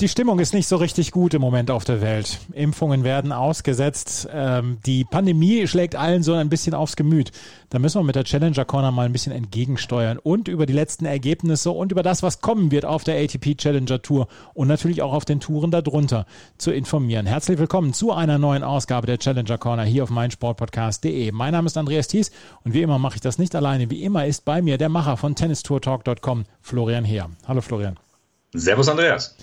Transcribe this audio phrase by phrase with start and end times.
[0.00, 2.38] Die Stimmung ist nicht so richtig gut im Moment auf der Welt.
[2.54, 4.26] Impfungen werden ausgesetzt.
[4.32, 7.32] Ähm, die Pandemie schlägt allen so ein bisschen aufs Gemüt.
[7.68, 11.04] Da müssen wir mit der Challenger Corner mal ein bisschen entgegensteuern und über die letzten
[11.04, 15.12] Ergebnisse und über das, was kommen wird auf der ATP Challenger Tour und natürlich auch
[15.12, 16.24] auf den Touren darunter
[16.56, 17.26] zu informieren.
[17.26, 21.30] Herzlich willkommen zu einer neuen Ausgabe der Challenger Corner hier auf meinsportpodcast.de.
[21.32, 22.30] Mein Name ist Andreas Thies
[22.64, 23.90] und wie immer mache ich das nicht alleine.
[23.90, 27.28] Wie immer ist bei mir der Macher von tennistourtalk.com, Florian Heer.
[27.46, 27.98] Hallo Florian.
[28.54, 29.36] Servus Andreas.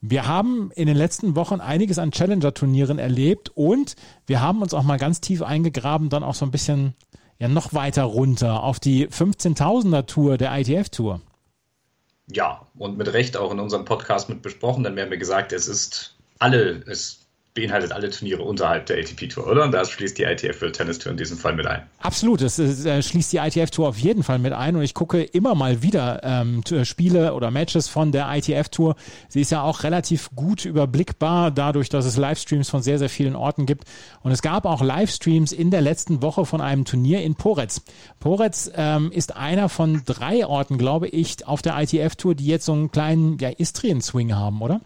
[0.00, 3.96] Wir haben in den letzten Wochen einiges an Challenger-Turnieren erlebt und
[4.26, 6.94] wir haben uns auch mal ganz tief eingegraben, dann auch so ein bisschen
[7.38, 11.20] ja noch weiter runter auf die 15.000er Tour der ITF-Tour.
[12.30, 16.16] Ja, und mit Recht auch in unserem Podcast mit besprochen, werden wir gesagt, es ist
[16.38, 17.19] alle, es
[17.54, 19.64] beinhaltet alle Turniere unterhalb der ATP-Tour, oder?
[19.64, 21.82] Und da schließt die ITF World Tennis Tour in diesem Fall mit ein.
[21.98, 25.56] Absolut, das äh, schließt die ITF-Tour auf jeden Fall mit ein und ich gucke immer
[25.56, 28.94] mal wieder ähm, Spiele oder Matches von der ITF-Tour.
[29.28, 33.34] Sie ist ja auch relativ gut überblickbar, dadurch, dass es Livestreams von sehr, sehr vielen
[33.34, 33.84] Orten gibt.
[34.22, 37.82] Und es gab auch Livestreams in der letzten Woche von einem Turnier in Poretz.
[38.20, 42.72] Poretz ähm, ist einer von drei Orten, glaube ich, auf der ITF-Tour, die jetzt so
[42.72, 44.80] einen kleinen ja, Istrien-Swing haben, oder?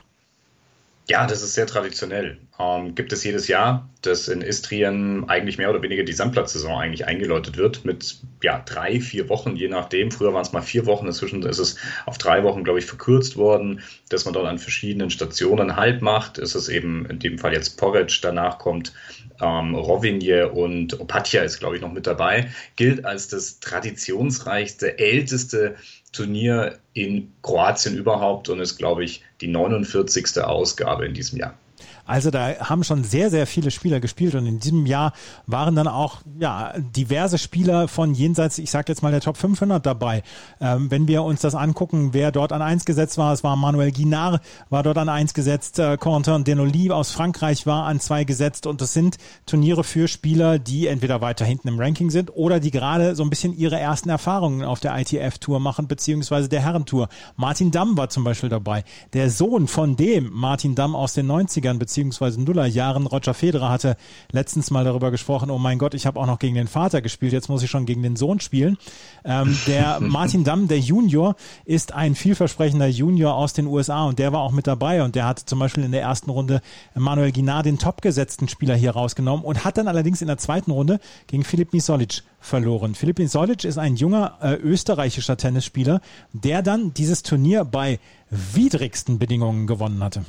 [1.06, 2.38] Ja, das ist sehr traditionell.
[2.58, 7.06] Ähm, gibt es jedes Jahr, dass in Istrien eigentlich mehr oder weniger die Sandplatzsaison eigentlich
[7.06, 10.10] eingeläutet wird mit ja, drei, vier Wochen, je nachdem.
[10.10, 13.36] Früher waren es mal vier Wochen, inzwischen ist es auf drei Wochen, glaube ich, verkürzt
[13.36, 16.38] worden, dass man dort an verschiedenen Stationen Halt macht.
[16.38, 18.94] Ist es eben in dem Fall jetzt Porridge, danach kommt
[19.42, 22.48] ähm, Rovinje und Opatja ist, glaube ich, noch mit dabei.
[22.76, 25.76] Gilt als das traditionsreichste, älteste
[26.12, 30.42] Turnier in Kroatien überhaupt und ist, glaube ich, die 49.
[30.42, 31.58] Ausgabe in diesem Jahr.
[32.06, 35.12] Also da haben schon sehr, sehr viele Spieler gespielt und in diesem Jahr
[35.46, 39.84] waren dann auch ja, diverse Spieler von jenseits, ich sage jetzt mal der Top 500
[39.84, 40.22] dabei.
[40.60, 43.90] Ähm, wenn wir uns das angucken, wer dort an eins gesetzt war, es war Manuel
[43.90, 48.66] Guinard, war dort an eins gesetzt, äh, Quentin Denoli aus Frankreich war an zwei gesetzt
[48.66, 49.16] und das sind
[49.46, 53.30] Turniere für Spieler, die entweder weiter hinten im Ranking sind oder die gerade so ein
[53.30, 57.08] bisschen ihre ersten Erfahrungen auf der ITF-Tour machen, beziehungsweise der Herrentour.
[57.36, 58.84] Martin Damm war zum Beispiel dabei.
[59.14, 63.06] Der Sohn von dem Martin Damm aus den 90ern, beziehungsweise Nullerjahren.
[63.06, 63.96] Roger Federer hatte
[64.32, 67.32] letztens mal darüber gesprochen, oh mein Gott, ich habe auch noch gegen den Vater gespielt,
[67.32, 68.76] jetzt muss ich schon gegen den Sohn spielen.
[69.24, 74.32] Ähm, der Martin Damm, der Junior, ist ein vielversprechender Junior aus den USA und der
[74.32, 76.60] war auch mit dabei und der hat zum Beispiel in der ersten Runde
[76.94, 81.00] Manuel Guinard, den topgesetzten Spieler hier rausgenommen und hat dann allerdings in der zweiten Runde
[81.26, 82.94] gegen Filip Misolic verloren.
[82.94, 86.00] Filip Misolic ist ein junger äh, österreichischer Tennisspieler,
[86.32, 87.98] der dann dieses Turnier bei
[88.30, 90.24] widrigsten Bedingungen gewonnen hatte.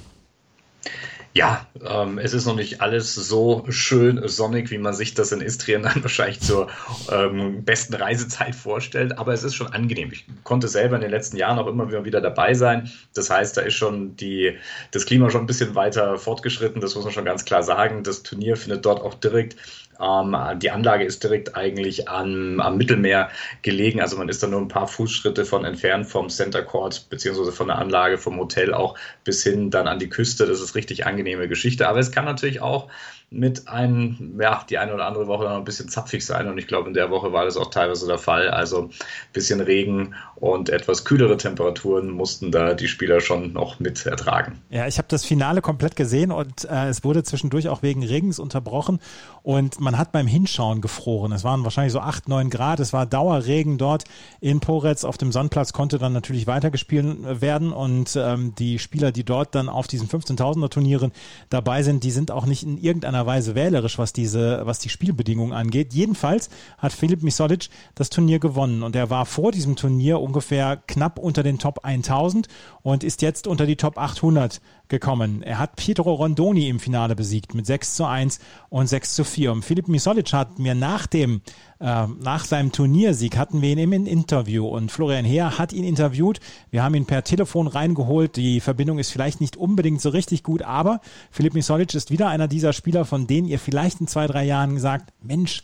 [1.38, 5.42] Ja, ähm, es ist noch nicht alles so schön sonnig, wie man sich das in
[5.42, 6.70] Istrien dann wahrscheinlich zur
[7.12, 10.14] ähm, besten Reisezeit vorstellt, aber es ist schon angenehm.
[10.14, 12.90] Ich konnte selber in den letzten Jahren auch immer wieder dabei sein.
[13.14, 14.58] Das heißt, da ist schon die,
[14.92, 18.04] das Klima schon ein bisschen weiter fortgeschritten, das muss man schon ganz klar sagen.
[18.04, 19.58] Das Turnier findet dort auch direkt
[20.00, 23.30] die Anlage ist direkt eigentlich am, am Mittelmeer
[23.62, 27.52] gelegen, also man ist da nur ein paar Fußschritte von entfernt vom Center Court beziehungsweise
[27.52, 30.46] von der Anlage, vom Hotel auch bis hin dann an die Küste.
[30.46, 31.88] Das ist richtig angenehme Geschichte.
[31.88, 32.90] Aber es kann natürlich auch
[33.30, 36.48] mit einem, ja, die eine oder andere Woche noch ein bisschen zapfig sein.
[36.48, 38.50] Und ich glaube, in der Woche war das auch teilweise der Fall.
[38.50, 38.90] Also ein
[39.34, 44.62] bisschen Regen und etwas kühlere Temperaturen mussten da die Spieler schon noch mit ertragen.
[44.70, 48.40] Ja, ich habe das Finale komplett gesehen und äh, es wurde zwischendurch auch wegen Regens
[48.40, 49.00] unterbrochen
[49.44, 51.32] und man hat beim Hinschauen gefroren.
[51.32, 52.80] Es waren wahrscheinlich so acht, neun Grad.
[52.80, 54.04] Es war Dauerregen dort
[54.42, 55.06] in Poretz.
[55.06, 59.70] Auf dem Sandplatz konnte dann natürlich weitergespielt werden und ähm, die Spieler, die dort dann
[59.70, 61.12] auf diesen 15.000er Turnieren
[61.50, 65.54] dabei sind, die sind auch nicht in irgendeiner Weise wählerisch, was diese, was die Spielbedingungen
[65.54, 65.94] angeht.
[65.94, 71.20] Jedenfalls hat Filip Misolic das Turnier gewonnen und er war vor diesem Turnier ungefähr knapp
[71.20, 72.48] unter den Top 1000
[72.82, 75.42] und ist jetzt unter die Top 800 gekommen.
[75.42, 78.40] Er hat Pietro Rondoni im Finale besiegt mit 6 zu 1
[78.70, 79.52] und 6 zu 4.
[79.52, 81.42] Und Filip Misolic hat mir nach dem,
[81.80, 86.40] äh, nach seinem Turniersieg hatten wir ihn im Interview und Florian Heer hat ihn interviewt.
[86.72, 88.36] Wir haben ihn per Telefon reingeholt.
[88.36, 91.02] Die Verbindung ist vielleicht nicht unbedingt so richtig gut, aber
[91.32, 94.76] Filip Misolic ist wieder einer dieser Spieler, von denen ihr vielleicht in zwei, drei Jahren
[94.76, 95.64] gesagt, Mensch,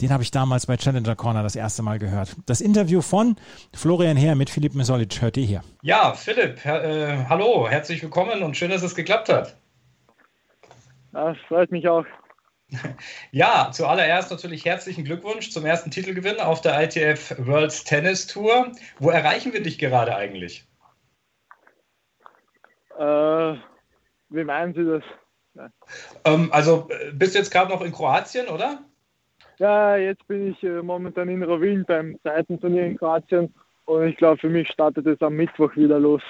[0.00, 2.36] den habe ich damals bei Challenger Corner das erste Mal gehört.
[2.46, 3.36] Das Interview von
[3.74, 5.64] Florian Herr mit Philipp Mesolic hört ihr hier.
[5.82, 9.56] Ja, Philipp, äh, hallo, herzlich willkommen und schön, dass es geklappt hat.
[11.12, 12.04] Das freut mich auch.
[13.30, 18.72] Ja, zuallererst natürlich herzlichen Glückwunsch zum ersten Titelgewinn auf der ITF World Tennis Tour.
[18.98, 20.66] Wo erreichen wir dich gerade eigentlich?
[22.98, 23.54] Äh,
[24.28, 25.70] wie meinen Sie das?
[26.24, 28.80] Ähm, also bist du jetzt gerade noch in Kroatien, oder?
[29.58, 33.52] Ja, jetzt bin ich äh, momentan in Rovin beim zweiten Turnier in Kroatien
[33.86, 36.22] und ich glaube, für mich startet es am Mittwoch wieder los.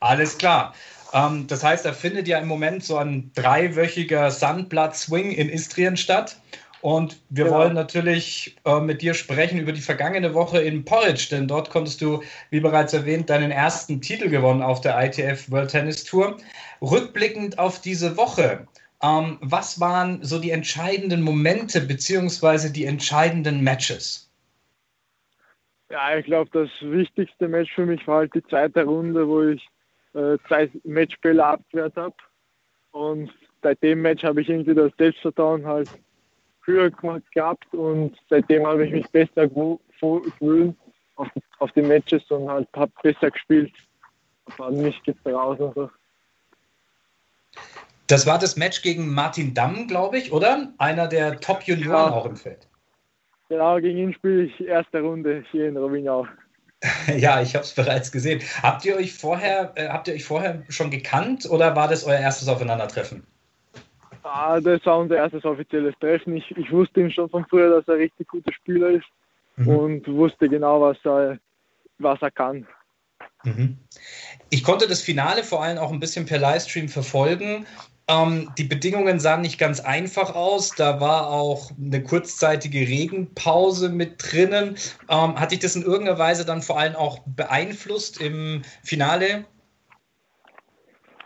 [0.00, 0.74] Alles klar.
[1.12, 6.36] Ähm, das heißt, da findet ja im Moment so ein dreiwöchiger Sandblatt-Swing in Istrien statt.
[6.82, 7.58] Und wir genau.
[7.58, 12.00] wollen natürlich äh, mit dir sprechen über die vergangene Woche in Porridge, denn dort konntest
[12.00, 16.36] du, wie bereits erwähnt, deinen ersten Titel gewonnen auf der ITF World Tennis Tour.
[16.80, 18.68] Rückblickend auf diese Woche,
[19.02, 24.30] ähm, was waren so die entscheidenden Momente beziehungsweise die entscheidenden Matches?
[25.90, 29.66] Ja, ich glaube, das wichtigste Match für mich war halt die zweite Runde, wo ich
[30.16, 32.14] äh, zwei Matchbälle abgewehrt habe.
[32.92, 33.30] Und
[33.62, 35.90] seit dem Match habe ich irgendwie das Selbstvertrauen halt
[36.64, 40.74] höher gehabt und seitdem habe ich mich besser gefühlt
[41.16, 41.28] auf,
[41.58, 43.72] auf die Matches und halt habe besser gespielt.
[44.58, 45.90] Habe mich getraut und so.
[48.06, 50.72] Das war das Match gegen Martin Damm, glaube ich, oder?
[50.78, 52.12] Einer der Top-Junioren ja.
[52.12, 52.68] auch im Feld.
[53.48, 56.26] Genau, gegen ihn spiele ich erste Runde hier in Rovinau.
[57.16, 58.40] Ja, ich habe es bereits gesehen.
[58.62, 62.18] Habt ihr euch vorher, äh, habt ihr euch vorher schon gekannt oder war das euer
[62.18, 63.26] erstes Aufeinandertreffen?
[64.22, 66.36] Ah, das war unser erstes offizielles Treffen.
[66.36, 69.06] Ich, ich wusste ihm schon von früher, dass er ein richtig guter Spieler ist
[69.56, 69.68] mhm.
[69.68, 71.38] und wusste genau, was er,
[71.98, 72.66] was er kann.
[73.44, 73.78] Mhm.
[74.50, 77.66] Ich konnte das Finale vor allem auch ein bisschen per Livestream verfolgen.
[78.08, 80.70] Ähm, die Bedingungen sahen nicht ganz einfach aus.
[80.70, 84.76] Da war auch eine kurzzeitige Regenpause mit drinnen.
[85.08, 89.44] Ähm, hat dich das in irgendeiner Weise dann vor allem auch beeinflusst im Finale?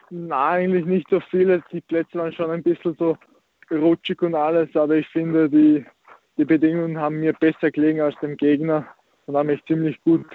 [0.08, 1.62] Nein, eigentlich nicht so viele.
[1.70, 3.16] Die Plätze waren schon ein bisschen so
[3.70, 5.84] rutschig und alles, aber ich finde, die,
[6.36, 8.86] die Bedingungen haben mir besser gelegen als dem Gegner
[9.26, 10.26] und haben mich ziemlich gut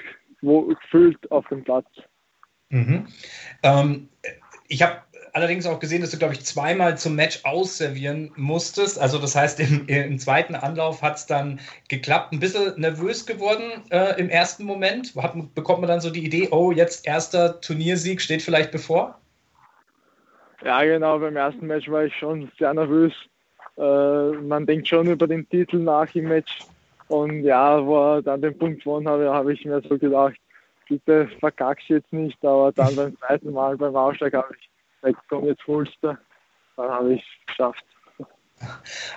[0.41, 1.87] gefühlt auf dem Platz.
[2.69, 3.07] Mhm.
[3.63, 4.09] Ähm,
[4.67, 4.97] ich habe
[5.33, 8.99] allerdings auch gesehen, dass du, glaube ich, zweimal zum Match ausservieren musstest.
[8.99, 11.59] Also das heißt, im, im zweiten Anlauf hat es dann
[11.89, 12.31] geklappt.
[12.31, 15.13] Ein bisschen nervös geworden äh, im ersten Moment.
[15.17, 19.19] Hat, bekommt man dann so die Idee, oh, jetzt erster Turniersieg steht vielleicht bevor?
[20.63, 21.19] Ja, genau.
[21.19, 23.13] Beim ersten Match war ich schon sehr nervös.
[23.77, 26.59] Äh, man denkt schon über den Titel nach im Match.
[27.07, 30.35] Und ja, wo er dann den Punkt gewonnen habe, habe ich mir so gedacht,
[30.87, 32.43] bitte verkack's jetzt nicht.
[32.43, 34.69] Aber dann beim zweiten Mal beim Ausschlag habe ich
[35.01, 36.17] gesagt, komm, jetzt holst du.
[36.77, 37.85] Dann habe ich es geschafft.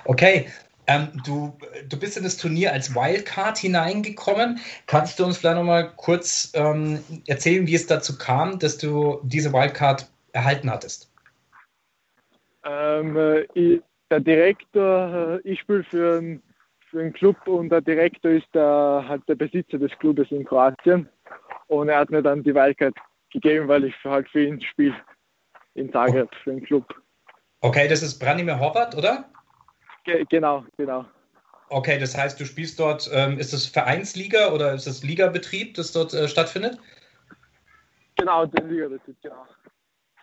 [0.05, 0.47] Okay,
[0.89, 1.55] ähm, du,
[1.87, 4.59] du bist in das Turnier als Wildcard hineingekommen.
[4.87, 9.53] Kannst du uns vielleicht nochmal kurz ähm, erzählen, wie es dazu kam, dass du diese
[9.53, 11.11] Wildcard erhalten hattest?
[12.63, 16.39] Ähm, äh, ich, der Direktor, äh, ich spiele für,
[16.89, 21.07] für einen Club und der Direktor ist der, halt der Besitzer des Clubes in Kroatien.
[21.69, 22.95] Und er hat mir dann die Wildcard
[23.31, 24.95] gegeben, weil ich halt für ihn spiele
[25.75, 26.83] in Zagreb, für den Club.
[27.61, 29.29] Okay, das ist Branimir Horvat, oder?
[30.03, 31.05] Ge genau, genau.
[31.69, 35.91] Okay, das heißt, du spielst dort, ähm, ist das Vereinsliga oder ist das Ligabetrieb, das
[35.91, 36.79] dort äh, stattfindet?
[38.15, 39.45] Genau, der Ligabetrieb, genau.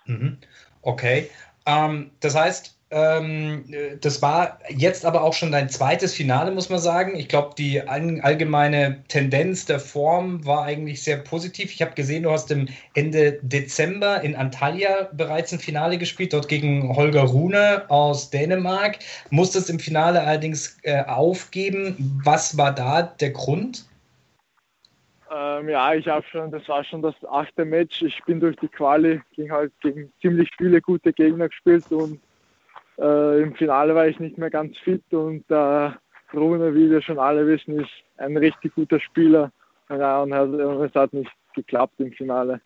[0.07, 0.39] Mhm.
[0.83, 1.31] Okay.
[1.65, 7.17] Ähm, das heißt, das war jetzt aber auch schon dein zweites Finale, muss man sagen.
[7.17, 11.73] Ich glaube, die allgemeine Tendenz der Form war eigentlich sehr positiv.
[11.73, 16.47] Ich habe gesehen, du hast im Ende Dezember in Antalya bereits ein Finale gespielt, dort
[16.47, 19.01] gegen Holger Rune aus Dänemark.
[19.31, 22.21] Musstest im Finale allerdings äh, aufgeben.
[22.25, 23.85] Was war da der Grund?
[25.29, 28.01] Ähm, ja, ich habe schon, das war schon das achte Match.
[28.03, 32.21] Ich bin durch die Quali gegen halt gegen ziemlich viele gute Gegner gespielt und
[32.99, 35.91] äh, im Finale war ich nicht mehr ganz fit und äh,
[36.35, 39.53] Rune, wie wir schon alle wissen, ist ein richtig guter Spieler.
[39.89, 42.61] Ja, und es hat nicht geklappt im Finale.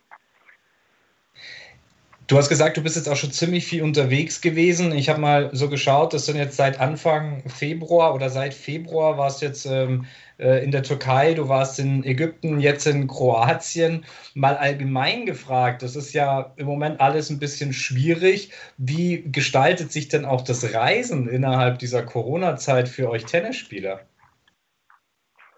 [2.27, 4.93] Du hast gesagt, du bist jetzt auch schon ziemlich viel unterwegs gewesen.
[4.93, 9.41] Ich habe mal so geschaut, das sind jetzt seit Anfang Februar oder seit Februar warst
[9.41, 10.05] du jetzt ähm,
[10.41, 14.05] äh, in der Türkei, du warst in Ägypten, jetzt in Kroatien.
[14.33, 18.51] Mal allgemein gefragt, das ist ja im Moment alles ein bisschen schwierig.
[18.77, 24.01] Wie gestaltet sich denn auch das Reisen innerhalb dieser Corona-Zeit für euch Tennisspieler?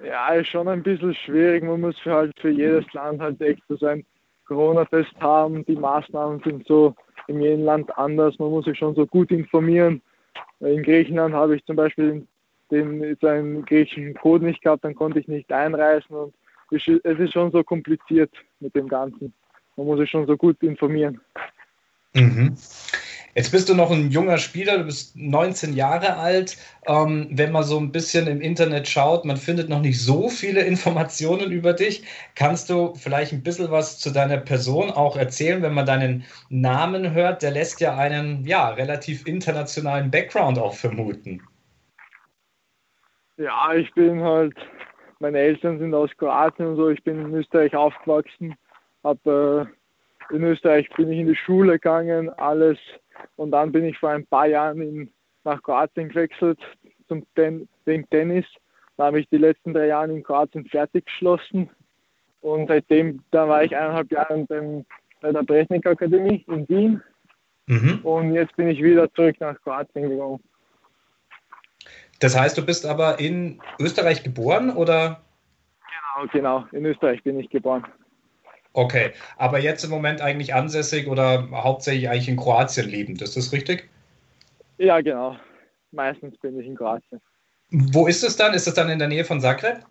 [0.04, 1.63] Ja, ist schon ein bisschen schwierig.
[1.63, 4.06] Man muss für halt für jedes Land halt extra sein
[4.48, 5.63] Corona-Test haben.
[5.66, 6.94] Die Maßnahmen sind so
[7.28, 8.38] in jedem Land anders.
[8.38, 10.02] Man muss sich schon so gut informieren.
[10.60, 12.28] In Griechenland habe ich zum Beispiel
[12.74, 16.34] den, seinen griechischen Code nicht gehabt, dann konnte ich nicht einreisen und
[16.72, 19.34] es ist schon so kompliziert mit dem Ganzen.
[19.75, 21.22] Man muss sich schon so gut informieren.
[22.13, 22.56] Mhm.
[23.36, 26.56] Jetzt bist du noch ein junger Spieler, du bist 19 Jahre alt.
[26.86, 30.62] Ähm, wenn man so ein bisschen im Internet schaut, man findet noch nicht so viele
[30.65, 32.03] Informationen über dich.
[32.36, 37.12] Kannst du vielleicht ein bisschen was zu deiner Person auch erzählen, wenn man deinen Namen
[37.13, 37.42] hört?
[37.42, 41.42] Der lässt ja einen ja, relativ internationalen Background auch vermuten.
[43.38, 44.56] Ja, ich bin halt,
[45.20, 48.56] meine Eltern sind aus Kroatien und so, ich bin in Österreich aufgewachsen,
[49.04, 49.68] habe
[50.32, 52.78] äh, in Österreich bin ich in die Schule gegangen, alles
[53.36, 55.10] und dann bin ich vor ein paar Jahren in,
[55.44, 56.60] nach Kroatien gewechselt
[57.08, 58.46] zum Ten, dem Tennis.
[58.98, 61.70] Da habe ich die letzten drei Jahre in Kroatien fertig geschlossen.
[62.42, 64.86] Und seitdem, da war ich eineinhalb Jahre beim,
[65.22, 67.02] bei der Bresnik Akademie in Wien.
[67.68, 68.00] Mhm.
[68.04, 70.40] Und jetzt bin ich wieder zurück nach Kroatien gegangen.
[72.24, 75.22] Das heißt, du bist aber in Österreich geboren oder?
[76.15, 76.65] Genau, genau.
[76.72, 77.86] In Österreich bin ich geboren.
[78.72, 83.51] Okay, aber jetzt im Moment eigentlich ansässig oder hauptsächlich eigentlich in Kroatien lebend, ist das
[83.51, 83.89] richtig?
[84.77, 85.36] Ja, genau.
[85.92, 87.20] Meistens bin ich in Kroatien.
[87.72, 88.53] Wo ist es dann?
[88.53, 89.86] Ist es dann in der Nähe von Zagreb?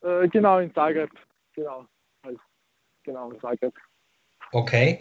[0.00, 1.10] Äh, genau, in Zagreb.
[1.54, 1.84] Genau.
[3.02, 3.74] Genau, in Zagreb.
[4.52, 5.00] Okay.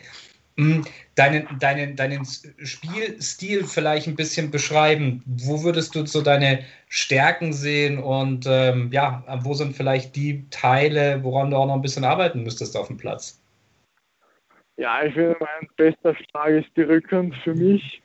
[0.59, 0.83] Hm,
[1.15, 5.23] deinen, deinen, deinen Spielstil vielleicht ein bisschen beschreiben.
[5.25, 11.23] Wo würdest du so deine Stärken sehen und ähm, ja, wo sind vielleicht die Teile,
[11.23, 13.41] woran du auch noch ein bisschen arbeiten müsstest auf dem Platz?
[14.75, 18.01] Ja, ich finde, mein bester Schlag ist die Rückhand für mich.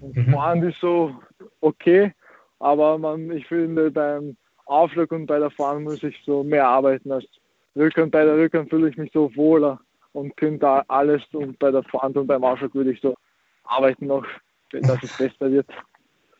[0.00, 0.30] Mhm.
[0.30, 1.16] Vorhand ist so
[1.62, 2.12] okay,
[2.60, 4.36] aber man, ich finde, beim
[4.66, 7.26] Aufschlag und bei der Vorhand muss ich so mehr arbeiten als
[7.74, 8.12] Rückhand.
[8.12, 9.80] Bei der Rückhand fühle ich mich so wohler
[10.12, 13.16] und könnte da alles und bei der Front und beim Aufschlag würde ich so
[13.64, 14.24] arbeiten noch,
[14.72, 15.66] dass es besser wird.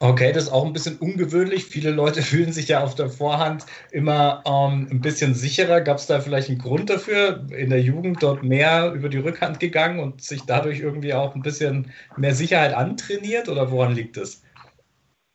[0.00, 1.64] Okay, das ist auch ein bisschen ungewöhnlich.
[1.64, 5.80] Viele Leute fühlen sich ja auf der Vorhand immer ähm, ein bisschen sicherer.
[5.80, 9.58] Gab es da vielleicht einen Grund dafür, in der Jugend dort mehr über die Rückhand
[9.58, 14.44] gegangen und sich dadurch irgendwie auch ein bisschen mehr Sicherheit antrainiert oder woran liegt das?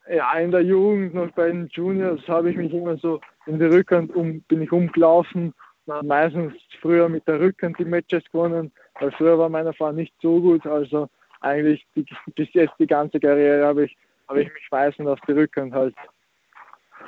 [0.09, 3.65] Ja, in der Jugend, noch bei den Juniors, habe ich mich immer so in die
[3.65, 5.53] Rückhand um, bin ich umgelaufen
[5.85, 10.39] meistens früher mit der Rückhand die Matches gewonnen, weil früher war meine Fahrt nicht so
[10.39, 10.65] gut.
[10.65, 11.09] Also
[11.41, 13.97] eigentlich die, bis jetzt die ganze Karriere habe ich,
[14.27, 15.95] habe ich mich meistens auf die Rückhand halt,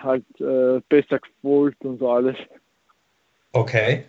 [0.01, 2.37] halt äh, besser geholt und so alles.
[3.53, 4.03] Okay.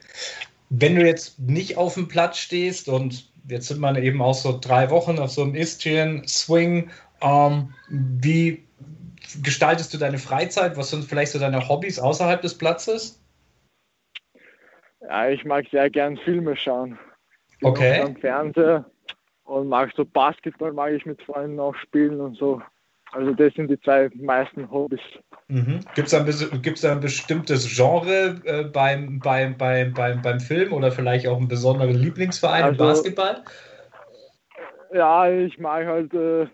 [0.68, 4.58] Wenn du jetzt nicht auf dem Platz stehst und jetzt sind wir eben auch so
[4.60, 8.64] drei Wochen auf so einem Istrian Swing, ähm, wie
[9.42, 10.76] gestaltest du deine Freizeit?
[10.76, 13.20] Was sind vielleicht so deine Hobbys außerhalb des Platzes?
[15.08, 16.98] Ja, ich mag sehr gern Filme schauen.
[17.62, 18.00] Okay.
[18.00, 18.84] Am Fernseher
[19.44, 22.60] und mag so Basketball mag ich mit Freunden auch spielen und so.
[23.12, 25.00] Also das sind die zwei meisten Hobbys.
[25.48, 25.80] Mhm.
[25.94, 31.28] Gibt es da ein bestimmtes Genre äh, beim, beim, beim, beim, beim Film oder vielleicht
[31.28, 33.42] auch einen besonderen Lieblingsverein also, im Basketball?
[34.92, 36.46] Ja, ich mag halt äh,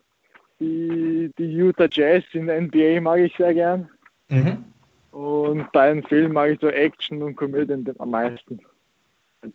[0.61, 3.89] die, die Utah Jazz in der NBA mag ich sehr gern.
[4.29, 4.72] Mhm.
[5.13, 8.61] Und bei Film mag ich so Action und Komödien am meisten.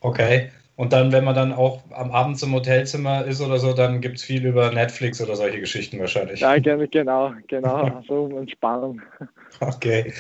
[0.01, 0.51] Okay.
[0.77, 4.17] Und dann, wenn man dann auch am Abend im Hotelzimmer ist oder so, dann gibt
[4.17, 6.39] es viel über Netflix oder solche Geschichten wahrscheinlich.
[6.39, 9.01] Ja, genau, genau, so Entspannung.
[9.60, 10.13] Okay.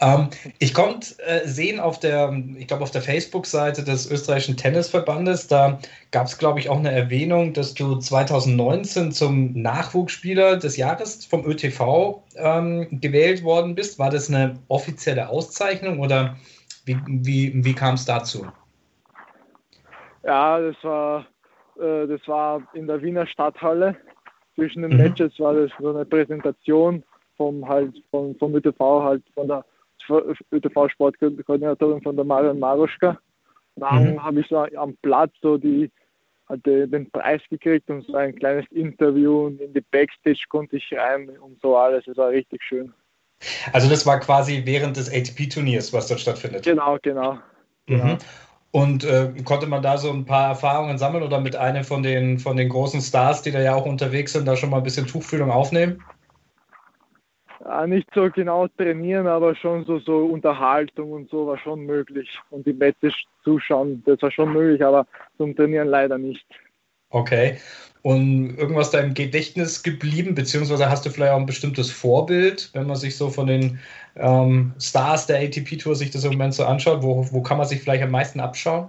[0.00, 0.28] Ähm,
[0.60, 5.78] ich konnte äh, sehen auf der, ich glaube, auf der Facebook-Seite des österreichischen Tennisverbandes, da
[6.10, 11.44] gab es, glaube ich, auch eine Erwähnung, dass du 2019 zum Nachwuchsspieler des Jahres vom
[11.44, 13.98] ÖTV ähm, gewählt worden bist.
[13.98, 16.36] War das eine offizielle Auszeichnung oder
[16.86, 18.46] wie, wie, wie kam es dazu?
[20.24, 21.26] Ja, das war,
[21.80, 23.96] äh, das war in der Wiener Stadthalle.
[24.54, 24.98] Zwischen den mhm.
[24.98, 27.04] Matches war das so eine Präsentation
[27.36, 29.64] vom halt vom, vom ÖTV, halt von der
[30.52, 33.18] ÖTV-Sportkoordinatorin von der Marion Maruschka.
[33.76, 34.22] Dann mhm.
[34.22, 35.90] habe ich so am Platz so die
[36.48, 40.92] hatte den Preis gekriegt und so ein kleines Interview und in die Backstage konnte ich
[40.96, 42.06] rein und so alles.
[42.06, 42.92] Es war richtig schön.
[43.72, 46.64] Also das war quasi während des ATP-Turniers, was dort stattfindet.
[46.64, 47.34] Genau, genau.
[47.34, 47.38] Mhm.
[47.86, 48.18] genau.
[48.70, 52.38] Und äh, konnte man da so ein paar Erfahrungen sammeln oder mit einem von den,
[52.38, 55.06] von den großen Stars, die da ja auch unterwegs sind, da schon mal ein bisschen
[55.06, 56.04] Tuchfühlung aufnehmen?
[57.64, 62.28] Ja, nicht so genau trainieren, aber schon so, so Unterhaltung und so war schon möglich.
[62.50, 65.06] Und die Matches zuschauen, das war schon möglich, aber
[65.38, 66.46] zum Trainieren leider nicht.
[67.10, 67.58] Okay.
[68.08, 72.86] Und irgendwas da im Gedächtnis geblieben, beziehungsweise hast du vielleicht auch ein bestimmtes Vorbild, wenn
[72.86, 73.80] man sich so von den
[74.16, 77.02] ähm, Stars der ATP-Tour sich das im Moment so anschaut?
[77.02, 78.88] Wo, wo kann man sich vielleicht am meisten abschauen?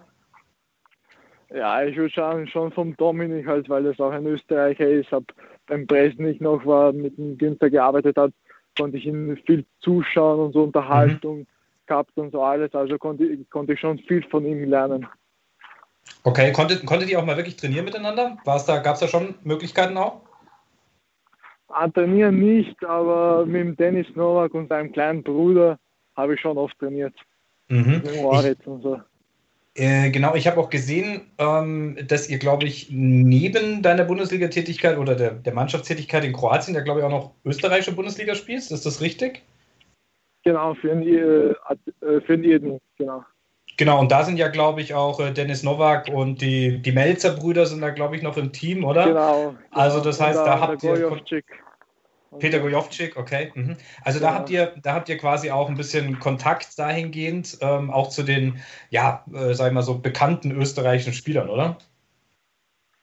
[1.53, 5.11] Ja, ich würde sagen, schon vom Dominik halt, weil das auch ein Österreicher ist.
[5.11, 5.25] Hab
[5.67, 8.31] beim Presnik noch war, mit dem Günther gearbeitet hat,
[8.77, 11.47] konnte ich ihm viel zuschauen und so Unterhaltung mhm.
[11.87, 12.73] gehabt und so alles.
[12.73, 15.07] Also konnte, konnte ich schon viel von ihm lernen.
[16.23, 18.37] Okay, konntet, konntet ihr auch mal wirklich trainieren miteinander?
[18.45, 20.21] da, Gab es da schon Möglichkeiten auch?
[21.69, 25.79] Ah, trainieren nicht, aber mit dem Dennis Nowak und seinem kleinen Bruder
[26.15, 27.15] habe ich schon oft trainiert.
[27.69, 28.01] Mhm.
[28.03, 28.99] Mit Moritz und so.
[29.75, 35.15] Äh, genau, ich habe auch gesehen, ähm, dass ihr, glaube ich, neben deiner Bundesliga-Tätigkeit oder
[35.15, 38.71] der, der Mannschaftstätigkeit in Kroatien, da glaube ich auch noch österreichische Bundesliga spielst.
[38.71, 39.43] Ist das richtig?
[40.43, 43.23] Genau, für den, äh, für den genau.
[43.79, 47.65] Genau, und da sind ja, glaube ich, auch äh, Dennis Nowak und die, die Melzer-Brüder
[47.65, 49.05] sind da, glaube ich, noch im Team, oder?
[49.05, 49.55] Genau.
[49.71, 50.95] Also das heißt, da, habt ihr.
[50.95, 51.45] Gojovcik.
[52.39, 53.53] Peter Gojovcik, okay.
[53.55, 53.77] Mhm.
[54.03, 58.09] Also da habt ihr, da habt ihr quasi auch ein bisschen Kontakt dahingehend, ähm, auch
[58.09, 58.59] zu den,
[58.89, 61.77] ja, äh, sag ich mal so, bekannten österreichischen Spielern, oder?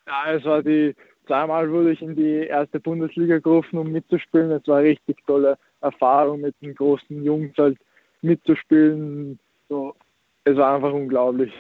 [0.07, 0.95] Ja, es war die,
[1.27, 4.51] zweimal wurde ich in die erste Bundesliga gerufen, um mitzuspielen.
[4.51, 7.79] Es war eine richtig tolle Erfahrung, mit den großen Jungs halt
[8.21, 9.39] mitzuspielen.
[9.71, 9.95] So
[10.47, 11.53] es war einfach unglaublich,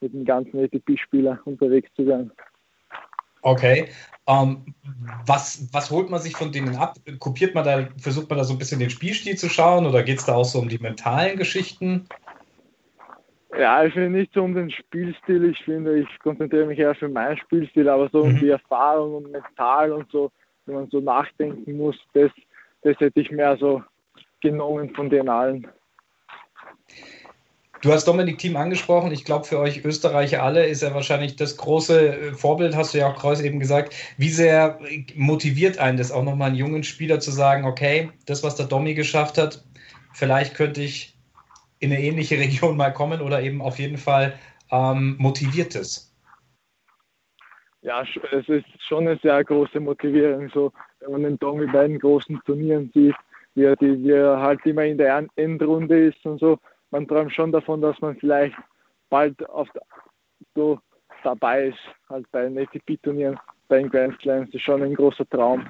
[0.00, 2.30] mit den ganzen ATP-Spielern unterwegs zu sein.
[3.42, 3.88] Okay.
[4.26, 4.74] Ähm,
[5.26, 6.96] was, was holt man sich von denen ab?
[7.18, 10.18] Kopiert man da, versucht man da so ein bisschen den Spielstil zu schauen oder geht
[10.18, 12.06] es da auch so um die mentalen Geschichten?
[13.58, 15.50] Ja, ich finde nicht so um den Spielstil.
[15.50, 18.34] Ich finde, ich konzentriere mich eher für meinen Spielstil, aber so mhm.
[18.34, 20.30] um die Erfahrung und mental und so,
[20.66, 22.30] wenn man so nachdenken muss, das,
[22.82, 23.82] das hätte ich mehr so
[24.42, 25.66] genommen von den allen.
[27.80, 29.12] Du hast Dominik Thiem angesprochen.
[29.12, 32.98] Ich glaube, für euch Österreicher alle ist er wahrscheinlich das große äh, Vorbild, hast du
[32.98, 33.94] ja auch Kreuz eben gesagt.
[34.16, 34.80] Wie sehr
[35.14, 38.94] motiviert einen das auch nochmal einen jungen Spieler zu sagen, okay, das, was der Domi
[38.94, 39.64] geschafft hat,
[40.12, 41.16] vielleicht könnte ich
[41.78, 44.34] in eine ähnliche Region mal kommen oder eben auf jeden Fall
[44.72, 46.12] ähm, motiviert es?
[47.82, 52.00] Ja, es ist schon eine sehr große Motivierung, so wenn man den Domi bei den
[52.00, 53.14] großen Turnieren sieht,
[53.54, 56.58] wie er, die, wie er halt immer in der Endrunde ist und so
[56.90, 58.56] man träumt schon davon, dass man vielleicht
[59.10, 59.68] bald auf
[60.54, 60.78] so
[61.22, 61.78] dabei ist,
[62.08, 64.48] halt bei den ATP-Turnieren, bei den Grand Slams.
[64.48, 65.68] Das ist schon ein großer Traum.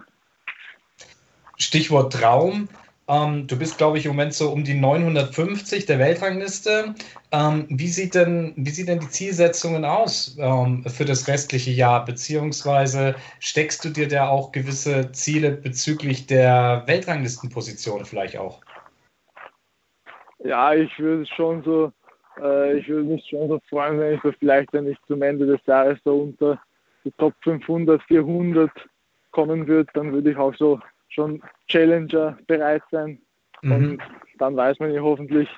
[1.57, 2.69] Stichwort Traum.
[3.09, 6.95] Ähm, du bist, glaube ich, im Moment so um die 950 der Weltrangliste.
[7.33, 12.05] Ähm, wie, sieht denn, wie sieht denn die Zielsetzungen aus ähm, für das restliche Jahr?
[12.05, 18.61] Beziehungsweise steckst du dir da auch gewisse Ziele bezüglich der Weltranglistenposition vielleicht auch?
[20.45, 21.93] Ja, ich würde schon so,
[22.41, 25.47] äh, ich würde mich schon so freuen, wenn ich so vielleicht, wenn ich zum Ende
[25.47, 26.61] des Jahres so unter
[27.05, 28.71] die Top 500, 400
[29.31, 33.19] kommen würde, dann würde ich auch so schon Challenger bereit sein.
[33.63, 33.73] Mhm.
[33.73, 34.03] Und
[34.39, 35.49] dann weiß man ja hoffentlich,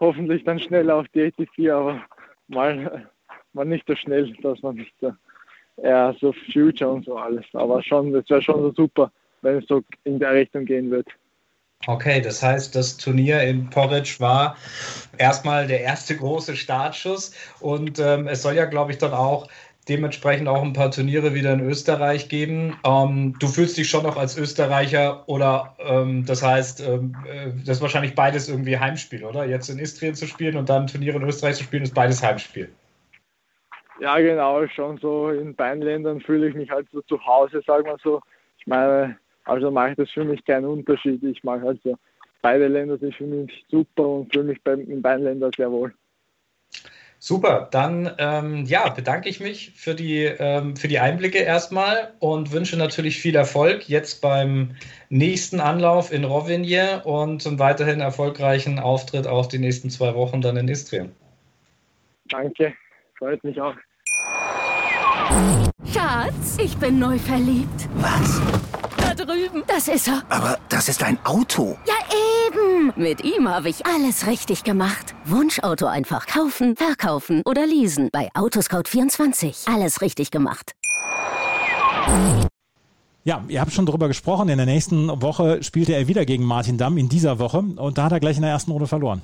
[0.00, 2.02] hoffentlich dann schnell auf die 84, aber
[2.48, 3.08] mal,
[3.52, 5.12] mal nicht so schnell, dass man nicht so,
[5.76, 7.44] eher so Future und so alles.
[7.52, 9.10] Aber schon, das wäre schon so super,
[9.42, 11.08] wenn es so in der Richtung gehen wird.
[11.86, 14.56] Okay, das heißt, das Turnier in Porridge war
[15.18, 19.46] erstmal der erste große Startschuss und ähm, es soll ja, glaube ich, dann auch
[19.88, 22.76] dementsprechend auch ein paar Turniere wieder in Österreich geben.
[22.84, 27.76] Ähm, du fühlst dich schon noch als Österreicher oder ähm, das heißt, ähm, äh, das
[27.76, 29.44] ist wahrscheinlich beides irgendwie Heimspiel, oder?
[29.44, 32.68] Jetzt in Istrien zu spielen und dann Turniere in Österreich zu spielen, ist beides Heimspiel.
[34.00, 37.86] Ja, genau, schon so in beiden Ländern fühle ich mich halt so zu Hause, sagen
[37.86, 38.20] wir so.
[38.58, 41.22] Ich meine, also macht das für mich keinen Unterschied.
[41.22, 41.96] Ich mache also
[42.42, 45.92] beide Länder sind für mich super und fühle mich bei, in beiden Ländern sehr wohl.
[47.18, 52.52] Super, dann ähm, ja, bedanke ich mich für die, ähm, für die Einblicke erstmal und
[52.52, 54.76] wünsche natürlich viel Erfolg jetzt beim
[55.08, 60.56] nächsten Anlauf in Rovinje und einen weiterhin erfolgreichen Auftritt auch die nächsten zwei Wochen dann
[60.56, 61.12] in Istrien.
[62.28, 62.74] Danke,
[63.18, 63.74] freut mich auch.
[65.92, 67.88] Schatz, ich bin neu verliebt.
[67.94, 68.65] Was?
[69.26, 69.62] Drüben.
[69.66, 70.22] Das ist er.
[70.28, 71.76] Aber das ist ein Auto.
[71.86, 71.94] Ja,
[72.46, 72.92] eben.
[72.96, 75.14] Mit ihm habe ich alles richtig gemacht.
[75.24, 78.08] Wunschauto einfach kaufen, verkaufen oder leasen.
[78.12, 79.72] Bei Autoscout24.
[79.72, 80.72] Alles richtig gemacht.
[83.24, 84.48] Ja, ihr habt schon drüber gesprochen.
[84.48, 88.04] In der nächsten Woche spielte er wieder gegen Martin Damm in dieser Woche und da
[88.04, 89.22] hat er gleich in der ersten Runde verloren.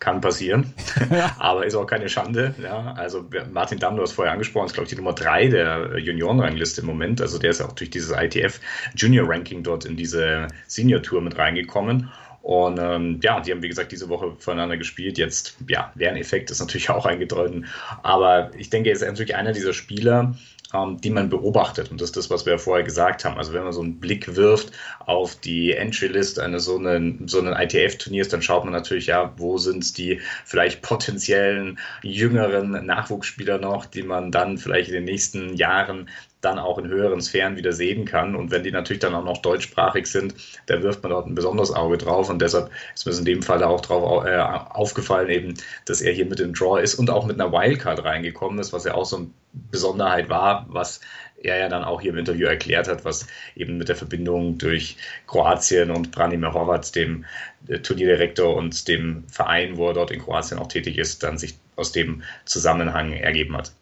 [0.00, 0.72] Kann passieren,
[1.38, 2.54] aber ist auch keine Schande.
[2.60, 2.94] Ja.
[2.94, 6.80] Also Martin Damm, du hast vorher angesprochen, ist glaube ich die Nummer drei der Juniorenrangliste
[6.80, 7.20] im Moment.
[7.20, 8.60] Also der ist auch durch dieses ITF
[8.96, 12.10] Junior Ranking dort in diese Senior Tour mit reingekommen.
[12.42, 15.18] Und ähm, ja, die haben wie gesagt diese Woche voneinander gespielt.
[15.18, 17.66] Jetzt, ja, Lerneffekt ist natürlich auch eingetreten.
[18.02, 20.34] Aber ich denke, er ist natürlich einer dieser Spieler,
[20.72, 21.90] die man beobachtet.
[21.90, 23.38] Und das ist das, was wir ja vorher gesagt haben.
[23.38, 27.54] Also wenn man so einen Blick wirft auf die Entry-List eines so einen, so einen
[27.54, 34.02] ITF-Turniers, dann schaut man natürlich, ja, wo sind die vielleicht potenziellen jüngeren Nachwuchsspieler noch, die
[34.02, 36.08] man dann vielleicht in den nächsten Jahren
[36.40, 38.34] dann auch in höheren Sphären wieder sehen kann.
[38.34, 40.34] Und wenn die natürlich dann auch noch deutschsprachig sind,
[40.66, 42.30] da wirft man dort ein besonderes Auge drauf.
[42.30, 46.26] Und deshalb ist mir in dem Fall auch drauf äh, aufgefallen, eben, dass er hier
[46.26, 49.16] mit dem Draw ist und auch mit einer Wildcard reingekommen ist, was ja auch so
[49.16, 49.30] eine
[49.70, 51.00] Besonderheit war, was
[51.42, 53.26] er ja dann auch hier im Interview erklärt hat, was
[53.56, 57.24] eben mit der Verbindung durch Kroatien und Branimir Horvat, dem
[57.68, 61.58] äh, Turnierdirektor und dem Verein, wo er dort in Kroatien auch tätig ist, dann sich
[61.76, 63.72] aus dem Zusammenhang ergeben hat.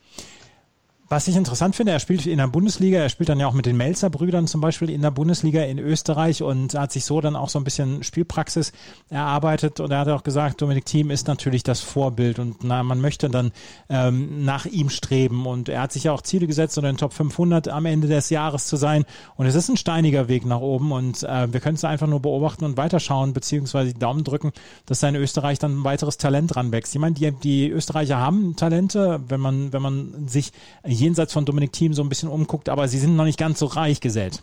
[1.11, 3.65] Was ich interessant finde, er spielt in der Bundesliga, er spielt dann ja auch mit
[3.65, 7.49] den Melzer-Brüdern zum Beispiel in der Bundesliga in Österreich und hat sich so dann auch
[7.49, 8.73] so ein bisschen Spielpraxis
[9.09, 13.01] erarbeitet und er hat auch gesagt, Dominik Thiem ist natürlich das Vorbild und na, man
[13.01, 13.53] möchte dann
[13.89, 17.15] ähm, nach ihm streben und er hat sich ja auch Ziele gesetzt, unter den Top
[17.15, 20.93] 500 am Ende des Jahres zu sein und es ist ein steiniger Weg nach oben
[20.93, 24.53] und äh, wir können es einfach nur beobachten und weiterschauen beziehungsweise die Daumen drücken,
[24.85, 26.95] dass da in Österreich dann ein weiteres Talent ranwächst.
[26.95, 30.53] Ich meine, die, die Österreicher haben Talente, wenn man, wenn man sich
[30.99, 33.67] jenseits von Dominik Thiem so ein bisschen umguckt, aber sie sind noch nicht ganz so
[33.67, 34.43] reich gesät.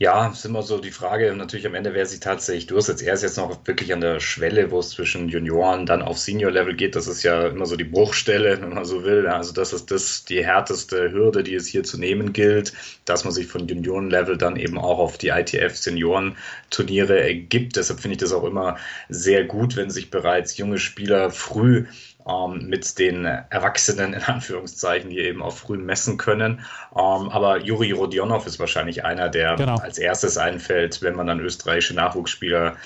[0.00, 3.00] Ja, ist immer so die Frage natürlich am Ende, wer sich tatsächlich durchsetzt.
[3.00, 6.74] Er ist jetzt noch wirklich an der Schwelle, wo es zwischen Junioren dann auf Senior-Level
[6.74, 6.96] geht.
[6.96, 9.28] Das ist ja immer so die Bruchstelle, wenn man so will.
[9.28, 12.72] Also das ist das die härteste Hürde, die es hier zu nehmen gilt,
[13.04, 17.76] dass man sich von Junioren-Level dann eben auch auf die ITF-Senioren-Turniere ergibt.
[17.76, 18.76] Deshalb finde ich das auch immer
[19.08, 21.86] sehr gut, wenn sich bereits junge Spieler früh
[22.28, 26.60] ähm, mit den Erwachsenen in Anführungszeichen, die eben auch früh messen können.
[26.92, 29.76] Ähm, aber Juri Rodionov ist wahrscheinlich einer, der genau.
[29.76, 32.76] als erstes einfällt, wenn man an österreichische Nachwuchsspieler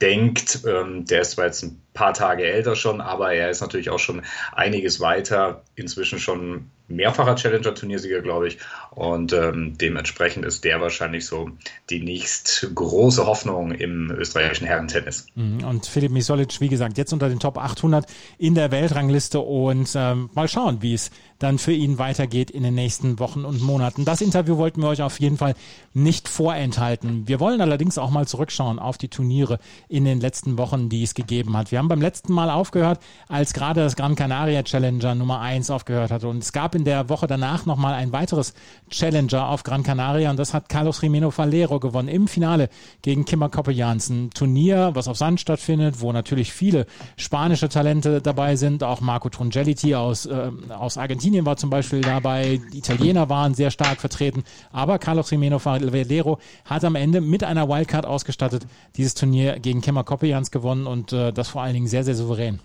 [0.00, 0.60] denkt.
[0.66, 3.98] Ähm, der ist zwar jetzt ein paar Tage älter schon, aber er ist natürlich auch
[3.98, 8.58] schon einiges weiter, inzwischen schon mehrfacher Challenger-Turniersieger, glaube ich.
[8.90, 11.50] Und ähm, dementsprechend ist der wahrscheinlich so
[11.90, 15.26] die nächst große Hoffnung im österreichischen Herrentennis.
[15.34, 15.64] Mhm.
[15.64, 18.06] Und Philipp Misolic, wie gesagt, jetzt unter den Top 800
[18.38, 22.74] in der Weltrangliste und ähm, mal schauen, wie es dann für ihn weitergeht in den
[22.74, 24.04] nächsten Wochen und Monaten.
[24.04, 25.54] Das Interview wollten wir euch auf jeden Fall
[25.94, 27.28] nicht vorenthalten.
[27.28, 31.14] Wir wollen allerdings auch mal zurückschauen auf die Turniere in den letzten Wochen, die es
[31.14, 31.70] gegeben hat.
[31.70, 36.10] Wir haben beim letzten Mal aufgehört, als gerade das Gran Canaria Challenger Nummer 1 aufgehört
[36.10, 36.28] hatte.
[36.28, 38.54] Und es gab in der Woche danach nochmal ein weiteres
[38.90, 40.30] Challenger auf Gran Canaria.
[40.30, 42.70] Und das hat Carlos Rimeno Valero gewonnen im Finale
[43.02, 44.08] gegen Kimmer Koppejans.
[44.08, 46.86] Ein Turnier, was auf Sand stattfindet, wo natürlich viele
[47.16, 52.60] spanische Talente dabei sind, auch Marco Trungelliti aus, äh, aus Argentinien war zum Beispiel dabei,
[52.72, 57.68] die Italiener waren sehr stark vertreten, aber Carlos Rimeno Valero hat am Ende mit einer
[57.68, 60.86] Wildcard ausgestattet dieses Turnier gegen Kimmer Koppejans gewonnen.
[60.86, 62.60] Und äh, das vor allen Dingen sehr, sehr souverän.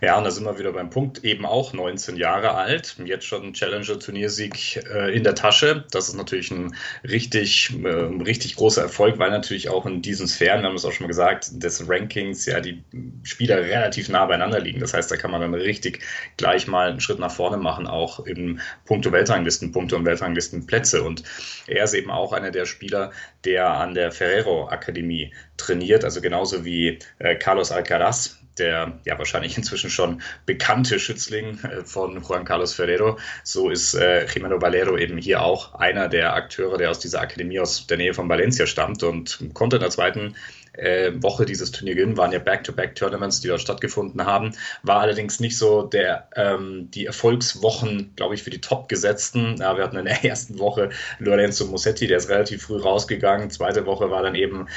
[0.00, 3.52] Ja, und da sind wir wieder beim Punkt, eben auch 19 Jahre alt, jetzt schon
[3.52, 5.84] Challenger-Turniersieg äh, in der Tasche.
[5.90, 10.62] Das ist natürlich ein richtig, äh, richtig großer Erfolg, weil natürlich auch in diesen Sphären,
[10.62, 12.82] wir haben es auch schon mal gesagt, des Rankings ja die
[13.22, 14.80] Spieler relativ nah beieinander liegen.
[14.80, 16.00] Das heißt, da kann man dann richtig
[16.36, 21.02] gleich mal einen Schritt nach vorne machen, auch im Punkto Weltranglisten, Punkte und Weltranglistenplätze.
[21.02, 21.22] Und
[21.66, 23.12] er ist eben auch einer der Spieler,
[23.44, 29.56] der an der Ferrero Akademie trainiert, also genauso wie äh, Carlos Alcaraz, der ja wahrscheinlich
[29.56, 33.18] inzwischen schon bekannte Schützling äh, von Juan Carlos Ferrero.
[33.44, 37.60] So ist äh, Jimeno Valero eben hier auch einer der Akteure, der aus dieser Akademie
[37.60, 40.36] aus der Nähe von Valencia stammt und konnte in der zweiten
[40.76, 42.16] äh, Woche dieses Turnier gewinnen.
[42.16, 44.52] Waren ja Back-to-Back-Tournaments, die dort stattgefunden haben.
[44.82, 49.56] War allerdings nicht so der, ähm, die Erfolgswochen, glaube ich, für die Top-Gesetzten.
[49.58, 53.50] Ja, wir hatten in der ersten Woche Lorenzo Musetti, der ist relativ früh rausgegangen.
[53.50, 54.68] Zweite Woche war dann eben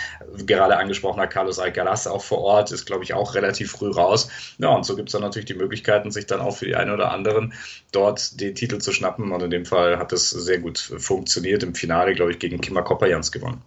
[0.45, 4.29] gerade angesprochener Carlos Alcaraz auch vor Ort, ist, glaube ich, auch relativ früh raus.
[4.57, 6.91] Ja, und so gibt es dann natürlich die Möglichkeiten, sich dann auch für die einen
[6.91, 7.53] oder anderen
[7.91, 9.31] dort den Titel zu schnappen.
[9.31, 11.63] Und in dem Fall hat es sehr gut funktioniert.
[11.63, 13.61] Im Finale, glaube ich, gegen Kima Kopperjans gewonnen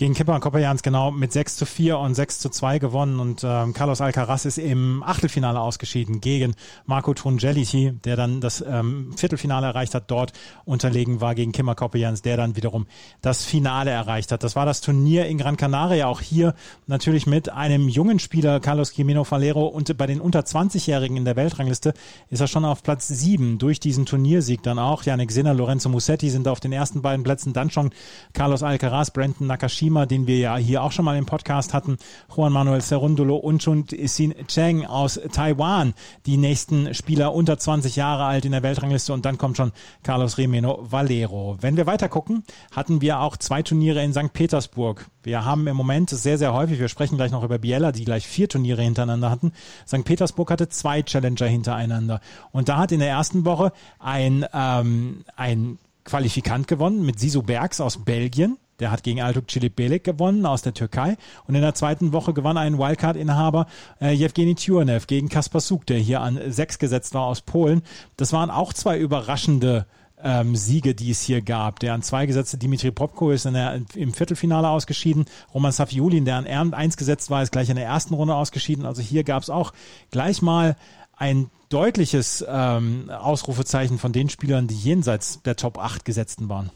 [0.00, 3.20] gegen Kipper Kopperjans genau mit 6 zu 4 und 6 zu 2 gewonnen.
[3.20, 6.54] Und ähm, Carlos Alcaraz ist im Achtelfinale ausgeschieden gegen
[6.86, 10.32] Marco Trungelliti, der dann das ähm, Viertelfinale erreicht hat, dort
[10.64, 12.86] unterlegen war gegen Kimmer Kopperjans, der dann wiederum
[13.20, 14.42] das Finale erreicht hat.
[14.42, 16.54] Das war das Turnier in Gran Canaria, auch hier
[16.86, 19.66] natürlich mit einem jungen Spieler, Carlos Quimino Falero.
[19.66, 21.92] Und bei den unter 20-Jährigen in der Weltrangliste
[22.30, 25.02] ist er schon auf Platz 7 durch diesen Turniersieg dann auch.
[25.02, 27.90] Janik Sinner, Lorenzo Musetti sind auf den ersten beiden Plätzen, dann schon
[28.32, 31.98] Carlos Alcaraz, Brandon Nakashima Kojima, den wir ja hier auch schon mal im Podcast hatten,
[32.34, 35.94] Juan Manuel Cerundolo und schon Xin Cheng aus Taiwan,
[36.26, 39.72] die nächsten Spieler unter 20 Jahre alt in der Weltrangliste und dann kommt schon
[40.04, 41.56] Carlos Rimeno Valero.
[41.60, 44.32] Wenn wir weiter gucken, hatten wir auch zwei Turniere in St.
[44.32, 45.10] Petersburg.
[45.24, 48.28] Wir haben im Moment sehr, sehr häufig, wir sprechen gleich noch über Biella, die gleich
[48.28, 49.52] vier Turniere hintereinander hatten.
[49.88, 50.04] St.
[50.04, 52.20] Petersburg hatte zwei Challenger hintereinander.
[52.52, 57.80] Und da hat in der ersten Woche ein, ähm, ein Qualifikant gewonnen mit Sisu Bergs
[57.80, 58.56] aus Belgien.
[58.80, 61.16] Der hat gegen Altuk Cilibelek gewonnen aus der Türkei.
[61.46, 63.66] Und in der zweiten Woche gewann ein Wildcard-Inhaber
[64.00, 67.82] äh, Jewgeni Tjurnev gegen Kaspar Suk, der hier an sechs gesetzt war aus Polen.
[68.16, 69.86] Das waren auch zwei überraschende
[70.22, 71.80] ähm, Siege, die es hier gab.
[71.80, 75.26] Der an zwei gesetzte Dimitri Popko ist in der, im Viertelfinale ausgeschieden.
[75.54, 78.86] Roman Safiulin, der an eins gesetzt war, ist gleich in der ersten Runde ausgeschieden.
[78.86, 79.72] Also hier gab es auch
[80.10, 80.76] gleich mal
[81.16, 86.70] ein deutliches ähm, Ausrufezeichen von den Spielern, die jenseits der Top 8 gesetzten waren.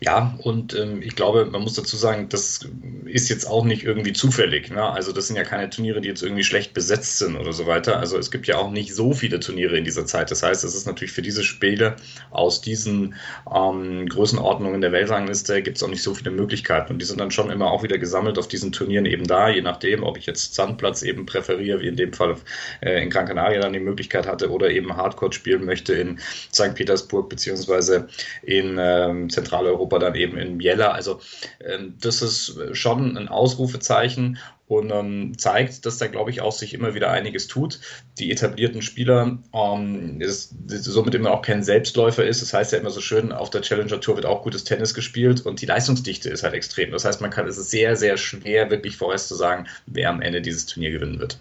[0.00, 2.60] Ja, und ähm, ich glaube, man muss dazu sagen, das
[3.06, 4.70] ist jetzt auch nicht irgendwie zufällig.
[4.70, 4.80] Ne?
[4.80, 7.98] Also das sind ja keine Turniere, die jetzt irgendwie schlecht besetzt sind oder so weiter.
[7.98, 10.30] Also es gibt ja auch nicht so viele Turniere in dieser Zeit.
[10.30, 11.96] Das heißt, es ist natürlich für diese Spiele
[12.30, 13.16] aus diesen
[13.52, 16.92] ähm, Größenordnungen der Weltrangliste gibt es auch nicht so viele Möglichkeiten.
[16.92, 19.62] Und die sind dann schon immer auch wieder gesammelt auf diesen Turnieren eben da, je
[19.62, 22.36] nachdem, ob ich jetzt Sandplatz eben präferiere, wie in dem Fall
[22.82, 26.20] äh, in Gran Canaria dann die Möglichkeit hatte, oder eben Hardcore spielen möchte in
[26.54, 26.76] St.
[26.76, 28.06] Petersburg beziehungsweise
[28.42, 30.92] in ähm, Zentraleuropa Europa dann eben in Biella.
[30.92, 31.20] Also
[31.64, 36.74] ähm, das ist schon ein Ausrufezeichen und ähm, zeigt, dass da, glaube ich, auch sich
[36.74, 37.80] immer wieder einiges tut.
[38.18, 42.42] Die etablierten Spieler, ähm, ist, somit immer auch kein Selbstläufer ist.
[42.42, 45.46] Das heißt ja immer so schön, auf der Challenger Tour wird auch gutes Tennis gespielt
[45.46, 46.90] und die Leistungsdichte ist halt extrem.
[46.90, 50.20] Das heißt, man kann, es ist sehr, sehr schwer, wirklich vorerst zu sagen, wer am
[50.20, 51.38] Ende dieses Turnier gewinnen wird.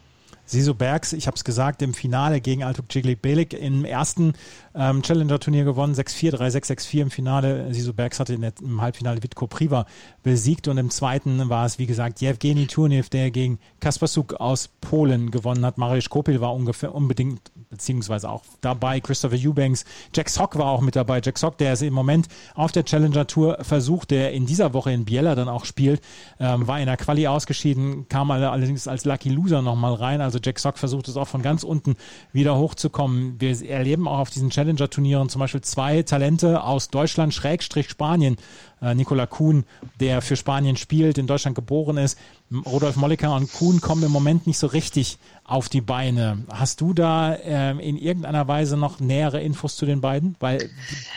[0.47, 4.33] Siso Bergs, ich habe es gesagt, im Finale gegen Altuk Ciglik Belik im ersten
[4.73, 7.73] ähm, Challenger-Turnier gewonnen, 6-4, 3-6, 6-4 im Finale.
[7.73, 9.85] Siso Bergs hatte der, im Halbfinale Vitko Priva
[10.23, 14.69] besiegt und im zweiten war es, wie gesagt, Jewgeni Turniev, der gegen Kaspar Suk aus
[14.81, 15.77] Polen gewonnen hat.
[15.77, 19.01] Mariusz Kopil war ungefähr unbedingt, beziehungsweise auch dabei.
[19.01, 19.83] Christopher Eubanks,
[20.15, 21.21] Jack Sock war auch mit dabei.
[21.23, 25.03] Jack Sock, der ist im Moment auf der Challenger-Tour versucht, der in dieser Woche in
[25.05, 26.01] Biella dann auch spielt,
[26.39, 30.21] ähm, war in der Quali ausgeschieden, kam allerdings als Lucky Loser nochmal rein.
[30.21, 31.95] Also Jack Sock versucht es auch von ganz unten
[32.31, 33.35] wieder hochzukommen.
[33.39, 38.37] Wir erleben auch auf diesen Challenger Challenger-Turnieren zum Beispiel zwei Talente aus Deutschland, Schrägstrich Spanien.
[38.81, 39.65] Äh, Nikola Kuhn,
[39.99, 42.17] der für Spanien spielt, in Deutschland geboren ist.
[42.65, 46.43] Rudolf Molliker und Kuhn kommen im Moment nicht so richtig auf die Beine.
[46.49, 50.35] Hast du da äh, in irgendeiner Weise noch nähere Infos zu den beiden?
[50.39, 50.69] Weil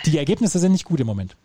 [0.07, 1.37] die Ergebnisse sind nicht gut im Moment.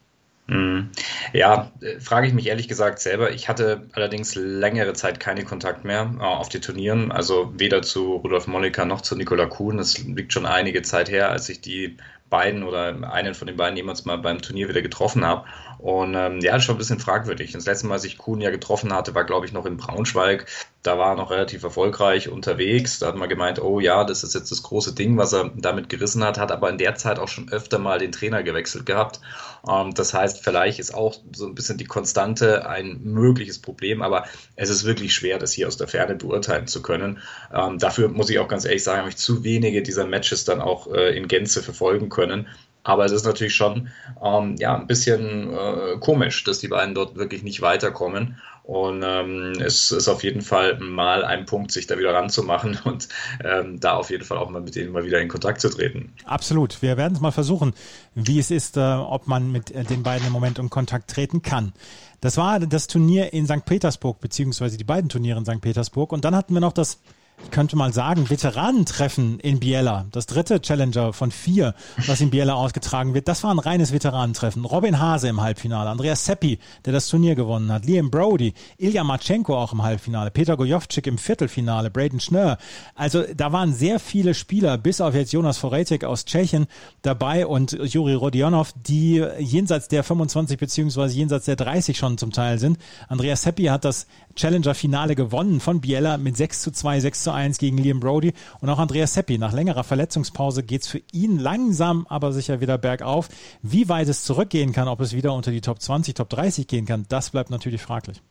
[0.48, 0.92] Mhm.
[1.34, 3.32] Ja, äh, frage ich mich ehrlich gesagt selber.
[3.32, 8.16] Ich hatte allerdings längere Zeit keine Kontakt mehr äh, auf die Turnieren, also weder zu
[8.18, 9.78] Rudolf Molliker noch zu Nikola Kuhn.
[9.78, 11.98] Das liegt schon einige Zeit her, als ich die
[12.30, 15.46] beiden oder einen von den beiden jemals mal beim Turnier wieder getroffen habe.
[15.78, 17.52] Und ähm, ja, schon ein bisschen fragwürdig.
[17.52, 20.46] Das letzte Mal, als ich Kuhn ja getroffen hatte, war, glaube ich, noch in Braunschweig.
[20.84, 23.00] Da war er noch relativ erfolgreich unterwegs.
[23.00, 25.90] Da hat man gemeint, oh ja, das ist jetzt das große Ding, was er damit
[25.90, 29.20] gerissen hat, hat aber in der Zeit auch schon öfter mal den Trainer gewechselt gehabt.
[29.68, 34.26] Ähm, das heißt, vielleicht ist auch so ein bisschen die Konstante ein mögliches Problem, aber
[34.56, 37.20] es ist wirklich schwer, das hier aus der Ferne beurteilen zu können.
[37.54, 40.62] Ähm, dafür muss ich auch ganz ehrlich sagen, habe ich zu wenige dieser Matches dann
[40.62, 42.48] auch äh, in Gänze verfolgen können.
[42.86, 43.90] Aber es ist natürlich schon
[44.24, 48.38] ähm, ja, ein bisschen äh, komisch, dass die beiden dort wirklich nicht weiterkommen.
[48.62, 53.10] Und ähm, es ist auf jeden Fall mal ein Punkt, sich da wieder ranzumachen und
[53.44, 56.14] ähm, da auf jeden Fall auch mal mit denen mal wieder in Kontakt zu treten.
[56.26, 56.84] Absolut.
[56.84, 57.74] Wir werden es mal versuchen,
[58.14, 61.42] wie es ist, äh, ob man mit äh, den beiden im Moment in Kontakt treten
[61.42, 61.74] kann.
[62.22, 63.66] Das war das Turnier in St.
[63.66, 65.62] Petersburg, beziehungsweise die beiden Turniere in St.
[65.62, 66.12] Petersburg.
[66.12, 67.00] Und dann hatten wir noch das
[67.44, 70.06] ich könnte mal sagen, Veteranentreffen in Biella.
[70.12, 71.76] Das dritte Challenger von vier,
[72.08, 73.28] was in Biella ausgetragen wird.
[73.28, 74.66] Das war ein reines Veteranentreffen.
[74.66, 79.56] Robin Hase im Halbfinale, Andreas Seppi, der das Turnier gewonnen hat, Liam Brody, Ilya Matschenko
[79.56, 82.58] auch im Halbfinale, Peter Gojovcik im Viertelfinale, Braden Schnör.
[82.96, 86.68] Also da waren sehr viele Spieler, bis auf jetzt Jonas Foretik aus Tschechien
[87.02, 92.60] dabei und Juri Rodionov, die jenseits der 25 beziehungsweise jenseits der 30 schon zum Teil
[92.60, 92.78] sind.
[93.08, 97.58] Andreas Seppi hat das Challenger-Finale gewonnen von Biella mit 6 zu 2, 6 zu 1
[97.58, 99.38] gegen Liam Brody und auch Andreas Seppi.
[99.38, 103.28] Nach längerer Verletzungspause geht's für ihn langsam, aber sicher wieder bergauf.
[103.62, 106.86] Wie weit es zurückgehen kann, ob es wieder unter die Top 20, Top 30 gehen
[106.86, 108.22] kann, das bleibt natürlich fraglich.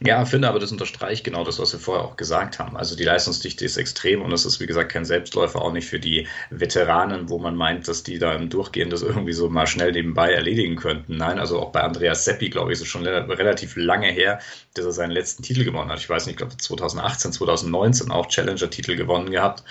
[0.00, 2.76] Ja, finde aber, das unterstreicht genau das, was wir vorher auch gesagt haben.
[2.76, 5.98] Also die Leistungsdichte ist extrem und das ist, wie gesagt, kein Selbstläufer, auch nicht für
[5.98, 9.90] die Veteranen, wo man meint, dass die da im Durchgehen das irgendwie so mal schnell
[9.90, 11.16] nebenbei erledigen könnten.
[11.16, 14.38] Nein, also auch bei Andreas Seppi, glaube ich, ist es schon relativ lange her,
[14.74, 15.98] dass er seinen letzten Titel gewonnen hat.
[15.98, 19.64] Ich weiß nicht, ich glaube 2018, 2019 auch Challenger-Titel gewonnen gehabt.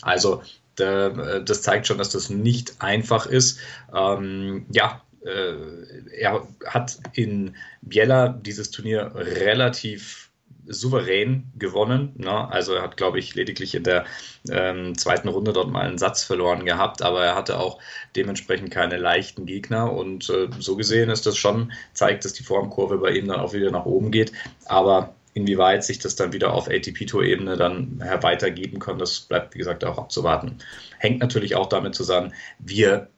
[0.00, 0.42] Also
[0.76, 3.60] das zeigt schon, dass das nicht einfach ist.
[3.94, 10.24] Ähm, ja, äh, er hat in Biella dieses Turnier relativ
[10.66, 12.12] souverän gewonnen.
[12.16, 12.50] Ne?
[12.50, 14.04] Also er hat, glaube ich, lediglich in der
[14.50, 17.78] ähm, zweiten Runde dort mal einen Satz verloren gehabt, aber er hatte auch
[18.16, 22.98] dementsprechend keine leichten Gegner und äh, so gesehen ist das schon, zeigt, dass die Formkurve
[22.98, 24.32] bei ihm dann auch wieder nach oben geht.
[24.66, 29.84] Aber inwieweit sich das dann wieder auf ATP-Tour-Ebene dann weitergeben kann, das bleibt, wie gesagt,
[29.84, 30.58] auch abzuwarten.
[30.98, 33.08] Hängt natürlich auch damit zusammen, wir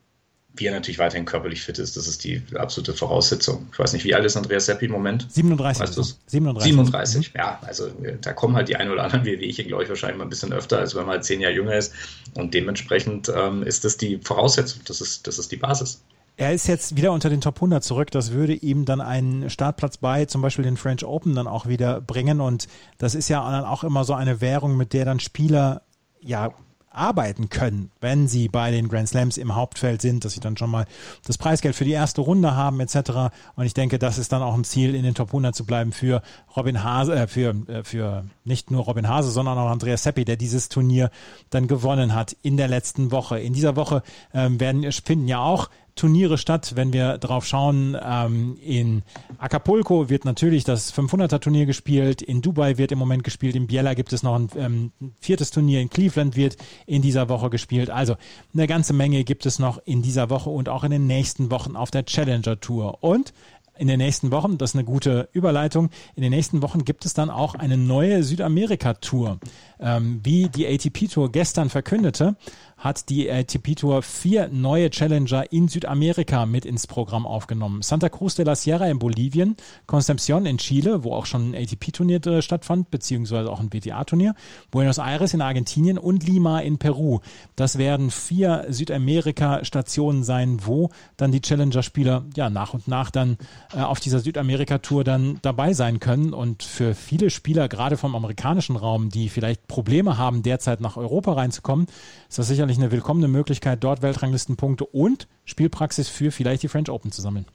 [0.57, 3.69] wie er natürlich weiterhin körperlich fit ist, das ist die absolute Voraussetzung.
[3.73, 5.27] Ich weiß nicht, wie alt ist Andreas Seppi im Moment?
[5.31, 5.83] 37.
[5.83, 6.19] Weißt du's?
[6.27, 6.73] 37.
[6.73, 7.39] 37, mhm.
[7.39, 7.59] ja.
[7.63, 10.31] Also äh, da kommen halt die ein oder anderen Wehwehchen, glaube ich, wahrscheinlich mal ein
[10.31, 11.93] bisschen öfter, als wenn man halt zehn Jahre jünger ist.
[12.35, 16.03] Und dementsprechend ähm, ist das die Voraussetzung, das ist, das ist die Basis.
[16.39, 18.11] Er ist jetzt wieder unter den Top 100 zurück.
[18.11, 22.03] Das würde ihm dann einen Startplatz bei zum Beispiel den French Open dann auch wieder
[22.03, 22.43] bringen.
[22.43, 25.83] Und das ist ja dann auch immer so eine Währung, mit der dann Spieler
[26.21, 26.53] ja
[26.97, 30.71] arbeiten können, wenn sie bei den Grand Slams im Hauptfeld sind, dass sie dann schon
[30.71, 30.87] mal
[31.25, 33.33] das Preisgeld für die erste Runde haben etc.
[33.55, 35.93] Und ich denke, das ist dann auch ein Ziel, in den Top 100 zu bleiben
[35.93, 36.23] für
[36.57, 40.37] Robin Hase, äh, für, äh, für nicht nur Robin Hase, sondern auch Andreas Seppi, der
[40.37, 41.11] dieses Turnier
[41.51, 43.39] dann gewonnen hat in der letzten Woche.
[43.39, 46.73] In dieser Woche ähm, werden finden ja auch Turniere statt.
[46.77, 49.03] Wenn wir drauf schauen, ähm, in
[49.39, 53.95] Acapulco wird natürlich das 500er Turnier gespielt, in Dubai wird im Moment gespielt, in Biella
[53.95, 56.57] gibt es noch ein ähm, viertes Turnier, in Cleveland wird
[56.87, 57.91] in dieser Woche gespielt.
[57.91, 58.17] Also
[58.55, 61.75] eine ganze Menge gibt es noch in dieser Woche und auch in den nächsten Wochen
[61.75, 63.03] auf der Challenger Tour.
[63.03, 63.33] Und
[63.79, 67.15] in den nächsten Wochen, das ist eine gute Überleitung, in den nächsten Wochen gibt es
[67.15, 69.39] dann auch eine neue Südamerika-Tour.
[69.79, 72.37] Ähm, wie die ATP-Tour gestern verkündete,
[72.77, 77.81] hat die ATP Tour vier neue Challenger in Südamerika mit ins Programm aufgenommen.
[77.83, 82.25] Santa Cruz de la Sierra in Bolivien, Concepción in Chile, wo auch schon ein ATP-Turnier
[82.27, 84.35] äh, stattfand, beziehungsweise auch ein WTA-Turnier,
[84.71, 87.21] Buenos Aires in Argentinien und Lima in Peru.
[87.57, 93.39] Das werden vier Südamerika-Stationen sein, wo dann die Challenger-Spieler ja nach und nach dann
[93.75, 96.35] äh, auf dieser Südamerika-Tour dann dabei sein können.
[96.35, 101.33] Und für viele Spieler, gerade vom amerikanischen Raum, die vielleicht Probleme haben, derzeit nach Europa
[101.33, 101.87] reinzukommen,
[102.29, 106.91] ist das sicher sicherlich eine willkommene Möglichkeit, dort Weltranglistenpunkte und Spielpraxis für vielleicht die French
[106.91, 107.47] Open zu sammeln.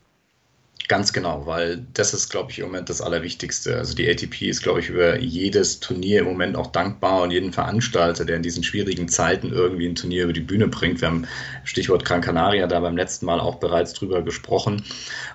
[0.92, 3.78] Ganz genau, weil das ist, glaube ich, im Moment das Allerwichtigste.
[3.78, 7.54] Also die ATP ist, glaube ich, über jedes Turnier im Moment auch dankbar und jeden
[7.54, 11.00] Veranstalter, der in diesen schwierigen Zeiten irgendwie ein Turnier über die Bühne bringt.
[11.00, 11.28] Wir haben
[11.64, 14.84] Stichwort Gran Canaria da beim letzten Mal auch bereits drüber gesprochen.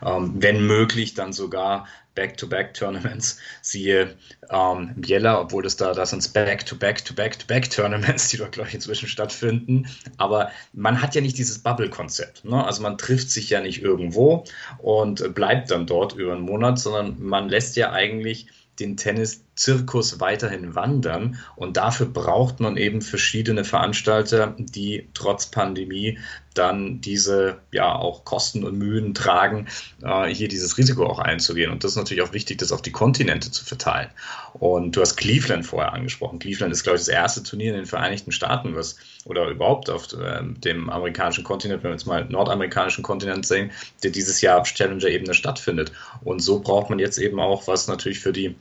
[0.05, 4.17] Ähm, wenn möglich, dann sogar Back-to-Back-Tournaments, siehe
[4.51, 9.87] ähm, Biella, obwohl das da, das sind Back-to-Back-to-Back-to-Back-Tournaments, die dort, glaube ich, inzwischen stattfinden.
[10.17, 12.45] Aber man hat ja nicht dieses Bubble-Konzept.
[12.45, 12.65] Ne?
[12.65, 14.45] Also man trifft sich ja nicht irgendwo
[14.79, 20.75] und bleibt dann dort über einen Monat, sondern man lässt ja eigentlich den Tennis-Zirkus weiterhin
[20.75, 21.39] wandern.
[21.57, 26.19] Und dafür braucht man eben verschiedene Veranstalter, die trotz Pandemie
[26.55, 29.69] dann diese ja auch Kosten und Mühen tragen,
[30.03, 31.71] äh, hier dieses Risiko auch einzugehen.
[31.71, 34.09] Und das ist natürlich auch wichtig, das auf die Kontinente zu verteilen.
[34.55, 36.39] Und du hast Cleveland vorher angesprochen.
[36.39, 40.13] Cleveland ist, glaube ich, das erste Turnier in den Vereinigten Staaten, was oder überhaupt auf
[40.13, 43.71] äh, dem amerikanischen Kontinent, wenn wir jetzt mal nordamerikanischen Kontinent sehen,
[44.03, 45.93] der dieses Jahr auf Challenger-Ebene stattfindet.
[46.25, 48.57] Und so braucht man jetzt eben auch was natürlich für die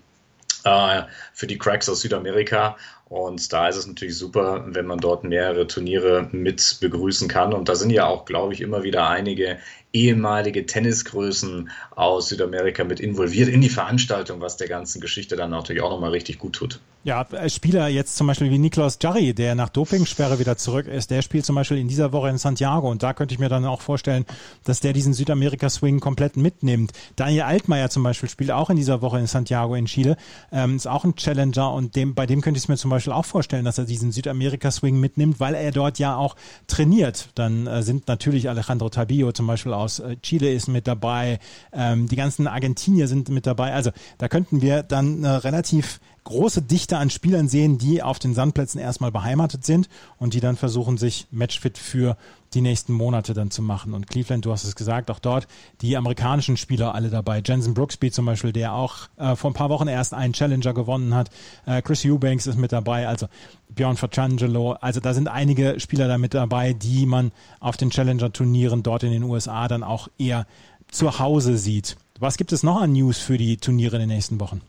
[1.33, 5.67] für die Cracks aus Südamerika und da ist es natürlich super, wenn man dort mehrere
[5.67, 7.53] Turniere mit begrüßen kann.
[7.53, 9.59] Und da sind ja auch, glaube ich, immer wieder einige
[9.93, 15.81] ehemalige Tennisgrößen aus Südamerika mit involviert in die Veranstaltung, was der ganzen Geschichte dann natürlich
[15.81, 16.81] auch nochmal richtig gut tut.
[17.05, 21.21] Ja, Spieler jetzt zum Beispiel wie Niklas Jarry, der nach Dopingsperre wieder zurück ist, der
[21.21, 23.81] spielt zum Beispiel in dieser Woche in Santiago und da könnte ich mir dann auch
[23.81, 24.25] vorstellen,
[24.63, 26.93] dass der diesen Südamerika-Swing komplett mitnimmt.
[27.15, 30.17] Daniel Altmaier zum Beispiel spielt auch in dieser Woche in Santiago in Chile,
[30.51, 32.94] ähm, ist auch ein Challenger und dem, bei dem könnte ich es mir zum Beispiel
[33.13, 36.35] auch vorstellen, dass er diesen Südamerika-Swing mitnimmt, weil er dort ja auch
[36.67, 37.29] trainiert.
[37.35, 41.39] Dann äh, sind natürlich Alejandro Tabillo zum Beispiel aus äh, Chile ist mit dabei,
[41.73, 43.73] ähm, die ganzen Argentinier sind mit dabei.
[43.73, 48.33] Also da könnten wir dann eine relativ große Dichte an Spielern sehen, die auf den
[48.33, 52.17] Sandplätzen erstmal beheimatet sind und die dann versuchen, sich matchfit für
[52.55, 53.93] die nächsten Monate dann zu machen.
[53.93, 55.47] Und Cleveland, du hast es gesagt, auch dort
[55.81, 57.41] die amerikanischen Spieler alle dabei.
[57.45, 61.13] Jensen Brooksby zum Beispiel, der auch äh, vor ein paar Wochen erst einen Challenger gewonnen
[61.13, 61.29] hat.
[61.65, 63.27] Äh, Chris Eubanks ist mit dabei, also
[63.69, 64.73] Bjorn Fratangelo.
[64.73, 69.11] Also da sind einige Spieler da mit dabei, die man auf den Challenger-Turnieren dort in
[69.11, 70.47] den USA dann auch eher
[70.89, 71.97] zu Hause sieht.
[72.19, 74.61] Was gibt es noch an News für die Turniere in den nächsten Wochen?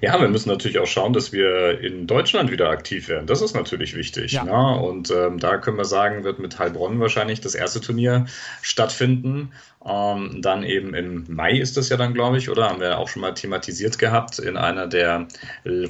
[0.00, 3.26] Ja, wir müssen natürlich auch schauen, dass wir in Deutschland wieder aktiv werden.
[3.26, 4.32] Das ist natürlich wichtig.
[4.32, 4.44] Ja.
[4.44, 4.80] Ne?
[4.80, 8.26] Und ähm, da können wir sagen, wird mit Heilbronn wahrscheinlich das erste Turnier
[8.62, 9.52] stattfinden.
[9.86, 13.08] Ähm, dann eben im Mai ist das ja dann, glaube ich, oder haben wir auch
[13.08, 15.28] schon mal thematisiert gehabt in einer der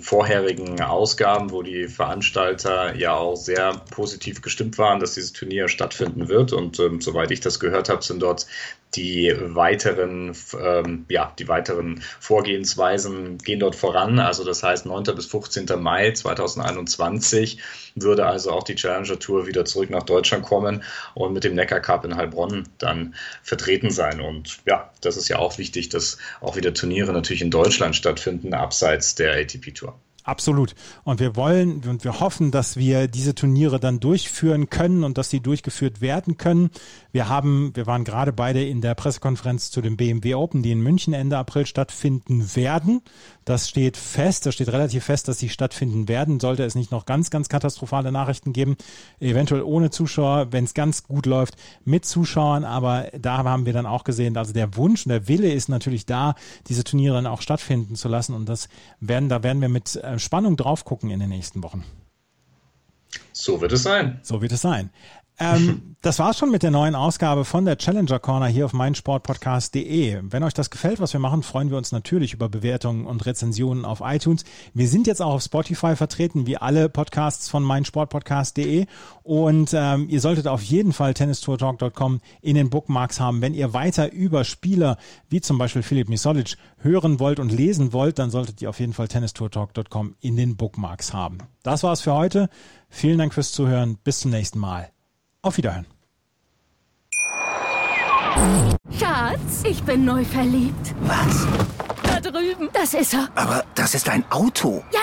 [0.02, 6.28] vorherigen Ausgaben, wo die Veranstalter ja auch sehr positiv gestimmt waren, dass dieses Turnier stattfinden
[6.28, 6.52] wird.
[6.52, 8.46] Und ähm, soweit ich das gehört habe, sind dort
[8.94, 14.18] die weiteren, ähm, ja, die weiteren Vorgehensweisen gehen dort voran.
[14.18, 15.04] Also das heißt, 9.
[15.14, 15.66] bis 15.
[15.78, 17.58] Mai 2021
[17.94, 20.82] würde also auch die Challenger Tour wieder zurück nach Deutschland kommen
[21.14, 24.20] und mit dem Neckar Cup in Heilbronn dann vertreten sein.
[24.20, 28.54] Und ja, das ist ja auch wichtig, dass auch wieder Turniere natürlich in Deutschland stattfinden,
[28.54, 29.98] abseits der ATP Tour.
[30.26, 30.74] Absolut.
[31.04, 35.30] Und wir wollen und wir hoffen, dass wir diese Turniere dann durchführen können und dass
[35.30, 36.70] sie durchgeführt werden können.
[37.12, 40.80] Wir haben, wir waren gerade beide in der Pressekonferenz zu dem BMW Open, die in
[40.80, 43.02] München Ende April stattfinden werden.
[43.44, 46.40] Das steht fest, das steht relativ fest, dass sie stattfinden werden.
[46.40, 48.76] Sollte es nicht noch ganz, ganz katastrophale Nachrichten geben,
[49.20, 52.64] eventuell ohne Zuschauer, wenn es ganz gut läuft, mit Zuschauern.
[52.64, 56.04] Aber da haben wir dann auch gesehen, also der Wunsch und der Wille ist natürlich
[56.04, 56.34] da,
[56.66, 58.34] diese Turniere dann auch stattfinden zu lassen.
[58.34, 61.84] Und das werden, da werden wir mit äh, Spannung drauf gucken in den nächsten Wochen.
[63.32, 64.20] So wird es sein.
[64.22, 64.90] So wird es sein.
[65.38, 70.20] Ähm, das war's schon mit der neuen Ausgabe von der Challenger Corner hier auf meinsportpodcast.de.
[70.22, 73.84] Wenn euch das gefällt, was wir machen, freuen wir uns natürlich über Bewertungen und Rezensionen
[73.84, 74.44] auf iTunes.
[74.72, 78.86] Wir sind jetzt auch auf Spotify vertreten, wie alle Podcasts von meinsportpodcast.de.
[79.22, 83.42] Und ähm, ihr solltet auf jeden Fall tennistourtalk.com in den Bookmarks haben.
[83.42, 84.96] Wenn ihr weiter über Spieler
[85.28, 88.92] wie zum Beispiel Philipp Misolic hören wollt und lesen wollt, dann solltet ihr auf jeden
[88.92, 91.38] Fall tennistourtalk.com in den Bookmarks haben.
[91.62, 92.48] Das war's für heute.
[92.88, 93.98] Vielen Dank fürs Zuhören.
[94.02, 94.95] Bis zum nächsten Mal.
[95.42, 95.86] Auf Wiederhören.
[98.98, 100.94] Schatz, ich bin neu verliebt.
[101.02, 101.46] Was?
[102.02, 102.68] Da drüben.
[102.72, 103.28] Das ist er.
[103.34, 104.82] Aber das ist ein Auto.
[104.92, 105.00] Ja,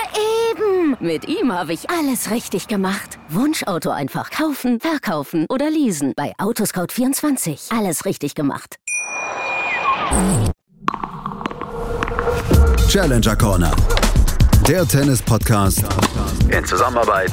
[0.50, 0.96] eben.
[1.00, 3.18] Mit ihm habe ich alles richtig gemacht.
[3.28, 6.12] Wunschauto einfach kaufen, verkaufen oder leasen.
[6.16, 7.76] Bei Autoscout24.
[7.76, 8.76] Alles richtig gemacht.
[12.88, 13.74] Challenger Corner.
[14.68, 15.84] Der Tennis-Podcast
[16.48, 17.32] in Zusammenarbeit